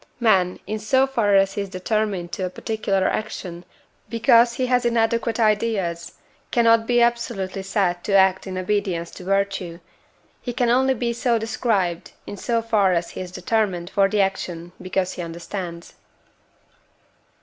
Man, 0.19 0.57
in 0.65 0.79
so 0.79 1.05
far 1.05 1.35
as 1.35 1.53
he 1.53 1.61
is 1.61 1.69
determined 1.69 2.31
to 2.31 2.43
a 2.45 2.49
particular 2.49 3.05
action 3.05 3.65
because 4.09 4.53
he 4.53 4.65
has 4.65 4.83
inadequate 4.83 5.39
ideas, 5.39 6.13
cannot 6.49 6.87
be 6.87 7.03
absolutely 7.03 7.61
said 7.61 8.03
to 8.05 8.13
act 8.15 8.47
in 8.47 8.57
obedience 8.57 9.11
to 9.11 9.23
virtue; 9.23 9.77
he 10.41 10.53
can 10.53 10.69
only 10.71 10.95
be 10.95 11.13
so 11.13 11.37
described, 11.37 12.13
in 12.25 12.35
so 12.35 12.63
far 12.63 12.93
as 12.93 13.11
he 13.11 13.21
is 13.21 13.31
determined 13.31 13.91
for 13.91 14.09
the 14.09 14.21
action 14.21 14.71
because 14.81 15.13
he 15.13 15.21
understands. 15.21 15.93